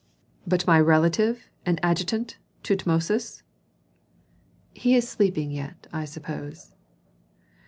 "But 0.47 0.65
my 0.65 0.79
relative 0.79 1.47
and 1.63 1.79
adjutant, 1.83 2.39
Tutmosis?" 2.63 3.43
"He 4.73 4.95
is 4.95 5.07
sleeping 5.07 5.51
yet, 5.51 5.85
I 5.93 6.05
suppose." 6.05 6.73